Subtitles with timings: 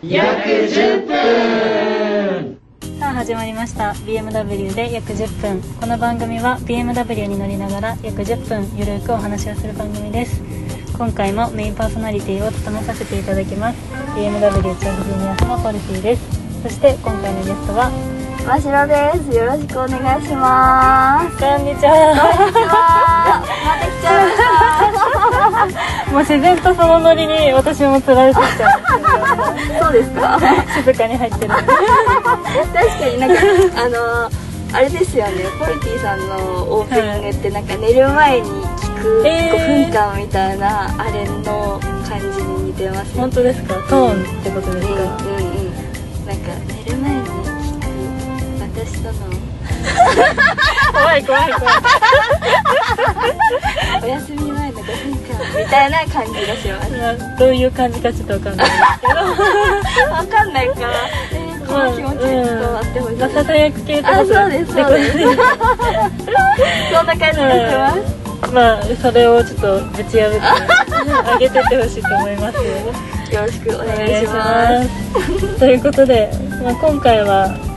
[0.00, 2.56] 約10分。
[3.00, 3.90] さあ始まりました。
[4.06, 5.60] BMW で約10分。
[5.80, 10.40] この番組は BMW に乗りながら約10分ゆるくお話をする番組です。
[10.96, 13.78] 今回もメインパーソナリティを務めさせていただきます。
[14.14, 16.62] BMW 調布ジュニアスのポルティです。
[16.62, 17.90] そして今回のゲストは
[18.48, 22.16] ましろですよろしくお願いしますこんにちは。
[22.16, 25.76] こんにちはまた来ちゃいまし
[26.06, 28.80] たもう自然とそのノリに私もつられてきちゃう。
[29.84, 30.40] そうですか。
[30.74, 33.36] 静かに入ってる確かになんか
[33.84, 34.30] あの
[34.72, 35.44] あれですよね。
[35.58, 36.36] ポルティさんの
[36.72, 39.92] オープニングってなんか寝る前に聞くえー。
[39.92, 43.74] 5分間みたいなあれの感じに似てます本当ですか？
[43.90, 45.60] トーンってことですか、うんうんう
[46.24, 46.26] ん。
[46.26, 47.28] なんか寝る前に
[48.88, 49.36] 聞く私との
[50.92, 51.74] 怖い怖い怖い
[54.02, 57.36] お休み前の5分間みたいな感じがします。
[57.38, 59.14] どういう感じかちょっとわかんないですけど
[60.10, 60.88] わかんないから、
[61.32, 65.18] えー、この気持ちに伝わってほしいまあ、ささやく系とあそうですそうです
[66.92, 67.38] そんな感じがし
[67.76, 72.62] ますまあそれをちょっとぶち破って上げてってほしいと思いますよ
[73.30, 74.88] よろしくお願いします
[75.28, 75.58] す。
[75.60, 76.30] ということで、
[76.62, 77.67] まあ、今回は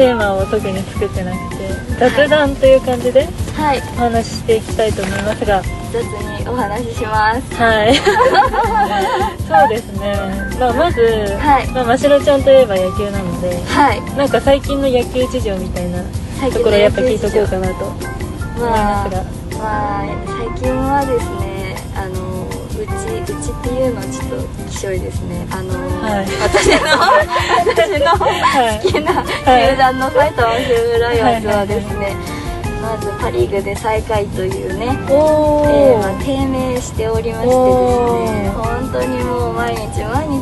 [0.00, 3.78] テーマを特に作ってなくて雑談という感じではい。
[3.78, 5.62] お話ししていきたいと思いますが。
[5.92, 7.54] 雑にお話しします。
[7.54, 7.94] はい。
[9.46, 10.14] そうですね、
[10.58, 11.02] まあ、まず、
[11.38, 11.66] はい。
[11.68, 14.00] まあ、ましろちゃんといえば野球なのではい。
[14.16, 15.98] なんか最近の野球事情みたいな
[16.40, 19.22] 最ところやっぱ聞いとこうかなと思いますが、
[19.58, 20.79] まあ最近
[22.80, 25.46] うちうちっていうのはちょっときしょいですね。
[25.50, 26.26] あの、はい。
[26.40, 26.96] 私の
[27.68, 28.80] 私のはい。
[28.80, 32.16] 好きな球団の埼玉西武ライオンズはですね、
[32.80, 38.52] まずパ・リーグで最下位というねおえーー、まあ、低迷しておりましてですおねー。
[38.52, 40.40] 本当にもう毎日毎日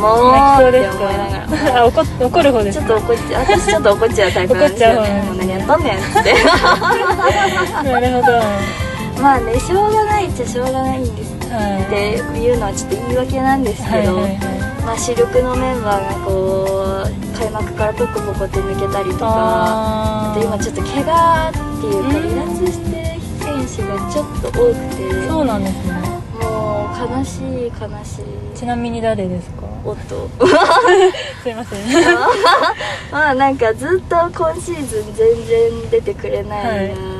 [0.00, 1.86] もうって思いながら。
[1.86, 5.02] 怒怒る方ですちょっと怒っちゃう私ちょっと怒っちゃうタイプなんですよ。
[5.02, 6.34] ねもう何やっとんねんって。
[7.86, 8.32] なるほど。
[8.32, 8.80] は
[9.20, 14.36] まあねしょうがないっちゃしょうがないんですいっていうのはちょっと言い訳なんですけど、はいはいはい。
[14.84, 25.92] まあ、主力のメンバーがこう開幕からポコポコと抜けたりとかああと今ちょっと怪我っていうかうん離脱してる選手がちょっと多くてそうなんですね。
[26.40, 28.24] もう悲しい悲しい。
[28.58, 29.62] ちなみに誰ですか？
[29.84, 30.28] おっと。
[31.42, 31.80] すいません。
[33.12, 36.94] まあなんかずっと今シーズン全然出てくれないの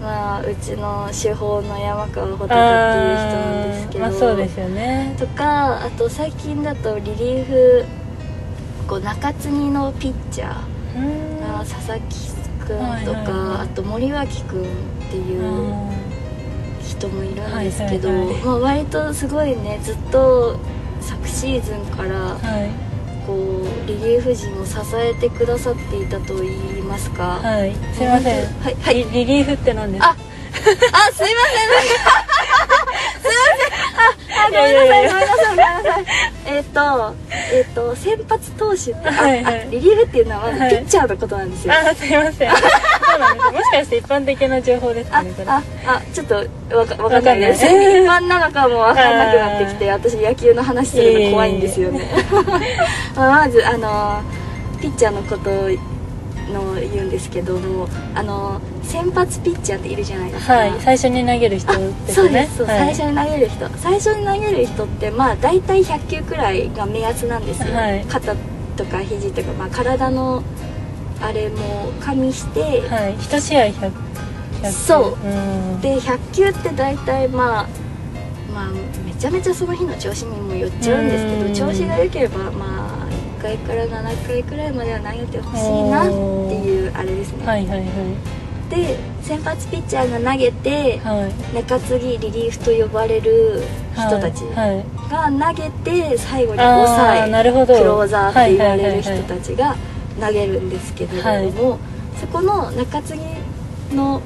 [0.00, 5.14] まあうちの主砲の山川穂高っていう人なんですけどまあそうですよね。
[5.18, 7.84] とかあと最近だとリリーフ
[8.86, 10.56] こう中継ぎのピッチャー
[10.96, 11.40] うん。
[11.40, 12.30] が佐々木
[12.66, 13.66] 君とか、はいはいはい。
[13.66, 14.64] あと森脇君っ
[15.10, 15.90] ていう
[16.82, 18.42] 人もいるんですけど、はいはいはい。
[18.44, 20.58] まあ、割とすごいねずっと
[21.00, 22.87] 昨シーズンからはい
[23.28, 27.74] こうリリーフ陣を支えてくださっていたと言いますか、はい。
[27.94, 28.46] すいません。
[28.62, 28.94] はいはい。
[29.04, 30.08] リリリーフって何ですか？
[30.08, 30.16] ああ
[31.12, 31.28] すいません。
[31.28, 33.68] すいません。
[34.32, 35.08] ああごめんなさい。
[35.08, 35.46] ごめんなさい。
[35.46, 36.04] ごめんなさい。
[36.46, 37.14] えっ、と
[37.52, 39.60] えっ、と先発投手ってあ、はいはい。
[39.62, 42.50] あリリーフっていうのはピッチャーのことなんですよ、あすいません。
[42.50, 45.48] そうなんですもしかして一般的な情報ですかあねこれ。
[45.48, 47.64] ああちょっとわかわかんないです。
[47.64, 47.70] 一
[48.06, 52.08] 般なのかもわかんなくなってきて私野球の話するの怖いんですよね。
[53.16, 54.22] まあまずあの
[54.80, 55.50] ピッチャーのこと
[56.48, 60.52] の言うんですけどもあの先発ピッチャーっているじゃないですか。
[60.54, 62.62] はい最初に投げる人ですそうでねす。
[62.64, 62.78] はい。
[62.94, 63.68] 最初に投げる人。
[63.78, 68.04] 最初に投げる人ってまあ大体100球くらいが目安なんですよ、はい。
[68.08, 68.34] 肩
[68.76, 70.42] とか肘とか、まあ、体の
[71.20, 73.14] あれも加味して、はい。
[73.18, 73.92] 一試合100
[74.62, 75.26] 100そう。
[75.26, 75.30] う
[75.76, 75.80] ん。
[75.80, 77.66] で100球って大体まあ
[78.54, 78.68] まあ
[79.04, 81.48] めちゃめちゃその日の調子にもよっちゃうんですけうん。
[81.52, 82.77] ど調子が良ければまあ
[83.38, 86.10] 1回から7回くらいまでは投げてほしいなって
[86.68, 87.88] いうあれですね、はいはいはい。
[88.68, 91.54] で先発ピッチャーが投げてはい。
[91.54, 93.62] 中継ぎリリーフと呼ばれる
[93.94, 95.38] 人たちはいはい。
[95.38, 97.78] が投げて最後にあ抑えるほど。
[97.78, 99.40] クローザーって言われる人はいはいはいはい。
[99.40, 99.76] たちが
[100.20, 101.78] 投げるんですけれども、
[102.20, 103.16] そこの中継
[103.90, 104.20] ぎの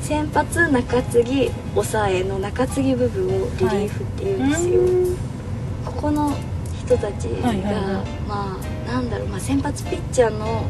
[0.00, 5.16] 先発中継ぎ抑えの中継ぎ部分をリリーフって言うんですよ、うん
[5.84, 6.34] ここの
[6.86, 7.84] 人たちが、はいはいはい。
[8.28, 10.64] まあなんだろう、まあ、先発ピッチャーの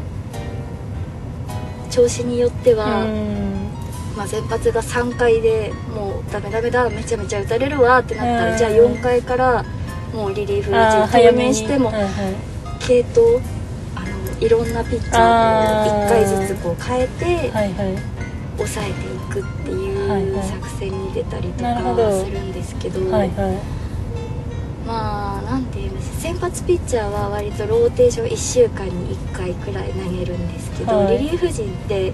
[1.89, 3.69] 調子によっては、うん。
[4.17, 8.51] まあ、先発が3回でもうダメダメだめちゃめちゃ打たれるわってなったうん。
[8.51, 9.65] らじゃあ4回から
[10.13, 11.43] もうリリーフ陣投に。
[11.47, 12.11] 入してもはいはい。
[12.79, 13.41] 系統
[13.95, 17.97] あのいろんなピッチャーを1回ずつこう変えてはいはい。
[18.57, 21.75] 抑えていくってはいいうはい作戦に出たりとか
[22.23, 23.57] するんですけど、はいはい。
[24.87, 25.74] まあなんていうんです
[26.19, 32.13] 先発ピッチャーは割とローテーション1週間に1回くらい投げるんですけど、はいリリーフ陣って、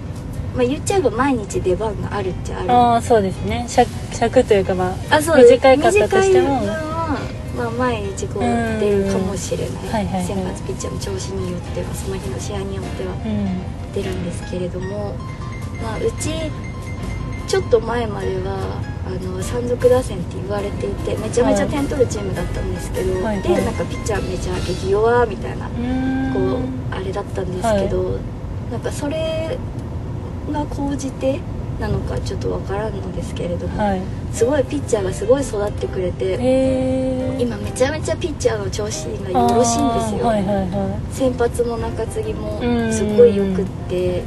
[0.54, 3.64] まあ、言っちゃえば毎日出番があるっちゃあるああそうですね。
[3.68, 7.18] 尺尺というかまああそう短いかったとしても短い分は、
[7.56, 13.92] まあ、毎日こううん出るかもしれない,、はいはいはい先発ピッチャーの調子によってはその日の試合によってはうん。
[13.94, 15.14] 出るんですけれども、
[15.82, 16.30] まあ、うち
[17.46, 23.24] ちょっと前まではあの山賊打線って言われていてめちゃめちゃ点取るチームだったんですけど、はい。
[23.24, 23.42] はい。
[23.42, 28.18] でなんかピッチャーめちゃ激弱みたいなこうあれだったんですけど、
[28.70, 29.58] なんかそれ
[30.52, 31.40] が高じて
[31.80, 34.00] なのかちょっとわからんのですけれども、はい。
[34.32, 42.92] すごいピッチャーがすごい育ってくれて今めちゃめちゃピッチャーの調子がよろしいんですよ、はいはいは先発も中継ぎもうん。
[42.92, 44.22] すごいよくって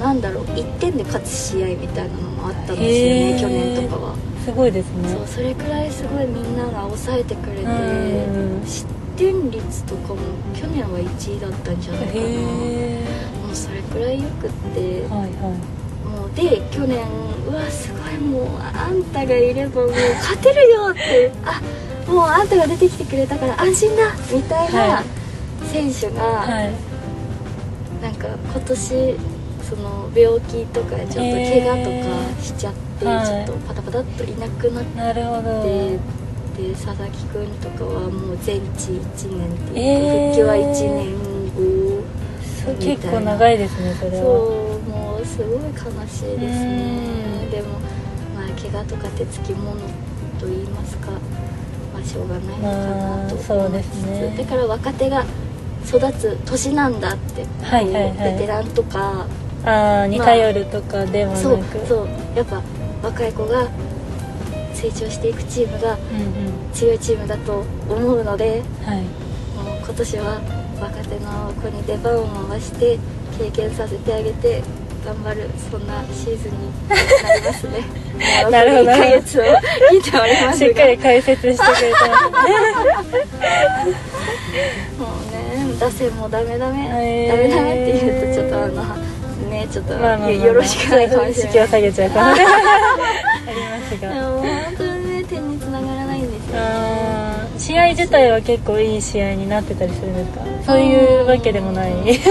[0.00, 5.08] なんだろう1点で勝つ試合みたいなのもあったんですよね去年とかは、いすごいですね。
[5.10, 8.86] そうそれくらいすごいみんなが抑えてくれてうん失
[9.16, 10.20] 点率とかも
[10.54, 12.20] 去年は1位だったんじゃないかな。
[12.22, 15.02] もうそれくらいよくって。
[15.02, 15.30] はいはい。
[16.08, 17.06] もうで去年
[17.46, 21.30] うわすごいもうあんたがいればもう勝てるよって。
[21.44, 21.60] あ
[22.10, 25.04] もうあんたが出てきてくれたから安心だみたいはない。
[25.70, 26.72] 選手が、はい。
[28.02, 29.16] なんか今年
[29.70, 35.98] その病気とかちょっと怪我とかしちゃって、はいちょっとパタパタっといなくなって。
[36.58, 40.34] でで佐々木君とかはもう全治1年っていうか、えー。
[40.34, 42.02] 復帰は1年後
[42.78, 44.16] 結構長いですねそれは。
[44.16, 47.44] そうもうすごい悲しいですね。
[47.44, 47.50] うん。
[47.50, 47.68] でも
[48.34, 49.80] まあ怪我とかってつきもの
[50.38, 51.12] と言いますか
[51.94, 54.34] まあしょうがないのかなとまあそうで思いつつ、すね。
[54.36, 55.24] だから若手が
[55.86, 58.32] 育つ年なんだって、はいはいはい。
[58.34, 59.26] ベテランとか
[59.64, 62.08] ああに頼るとかではなく、そうそう。
[62.36, 62.62] やっぱ
[63.02, 63.68] 若い子が
[64.74, 65.98] 成長していくチームが
[66.72, 69.02] 強いチームだと思うのではい。
[69.62, 70.40] もう今年は
[70.80, 72.98] 若手の子に出番を回して
[73.38, 74.62] 経験させてあげて
[75.04, 76.58] 頑張るそんなシーズンに
[76.88, 76.94] な
[77.36, 77.84] りますね。
[78.50, 78.90] なるほど。
[78.90, 80.66] 1ヶ月を聞いておりますが。
[80.66, 83.20] しっかり解説してくれてますね。
[84.98, 85.08] もう
[85.70, 87.36] ね打線もダメダメ、へー。
[87.36, 89.09] ダメダメって言うとちょっとあの
[89.60, 90.30] ねちょっとまあまあまあまあ。
[90.46, 92.46] よろしくないかもしれない意識を下げちゃうかも ありま
[93.90, 94.48] すでがも本
[94.78, 97.58] 当にね点につながらないんですよあー。
[97.60, 100.44] 試合自体は結構いい試合になってたりするんですか？
[100.66, 101.92] そういうわけでもない。
[102.08, 102.22] ちょ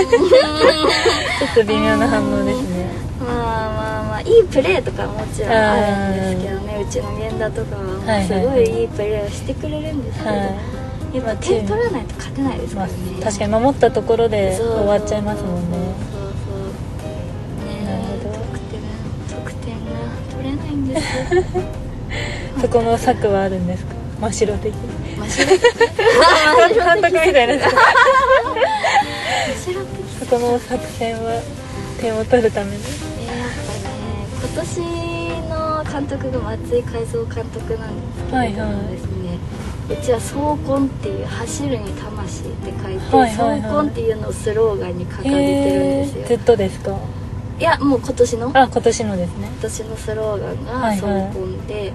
[1.51, 2.85] っと微妙な反応ですね。
[3.19, 5.75] まあまあまあいいプレーとかはもちろんあ
[6.15, 6.81] るんですけどね。
[6.81, 7.75] うちの源田とか
[8.11, 10.35] はすごいいいプレーをしてくれるんですけど、は
[11.13, 16.19] やっぱ点取らないと勝てないですい、まからね、あ、確かに守ったところで終わっちゃいますもんね
[20.79, 21.07] んです
[22.61, 23.93] そこの策はあるんですか？
[24.21, 24.79] 真っ白的に。
[25.17, 25.45] 真っ白
[26.73, 27.71] 監督みたいな真っ
[29.65, 29.81] 白
[30.19, 31.41] そこの作戦は
[32.01, 32.77] 点を取るために。
[32.77, 34.00] えーやっぱね
[34.41, 34.69] 今年
[35.50, 38.91] の監督が松井海蔵監督なんですけれどもはいはい。
[38.91, 39.39] ですね、
[39.89, 40.33] うちは「走
[40.65, 43.62] 魂」っていう「走るに魂」って書いて「はいはいはい。
[43.62, 46.95] 走魂」っていうのをスローガンに掲げてるんですよ、ずっとですか？
[47.60, 48.51] いやもう今年の？
[48.54, 49.48] あ今年のですね。
[49.48, 51.28] 今年のスローガンが「はいはい。
[51.28, 51.94] 走魂で」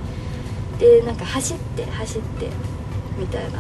[0.78, 2.49] でなんか走って走って
[3.18, 3.59] みたいな。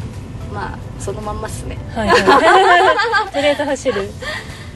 [0.52, 1.78] まあそのまんまっすね。
[1.94, 3.32] はいはい。
[3.32, 4.10] とりあえず走る。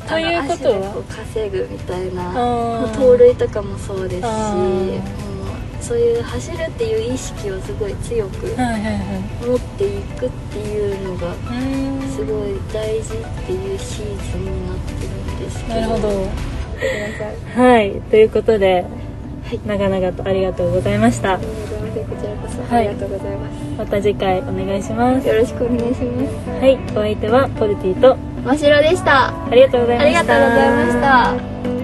[0.09, 0.97] ということは？
[0.97, 2.33] う稼ぐみたいな。
[2.97, 9.47] 盗塁とかもそうですしそういう走るっていう意識をすごい強くはいはいはい。
[9.47, 11.35] 持っていくっていうのが
[12.11, 15.81] すごい大事っていうシーズンになってるんですけど。
[15.81, 18.85] なるほどさいはいということで
[19.45, 21.35] はい長々とありがとうございました。
[21.35, 21.79] ありがとうござい。
[21.79, 22.89] ますこちらこそはい。
[22.89, 25.27] ありがとうございます、また次回お願いします。
[25.27, 26.51] よろしくお願いします。
[26.61, 29.29] はいお相手はポルティと真白でした。
[29.29, 30.05] ありがとうございました。
[30.05, 31.78] ありがとうございました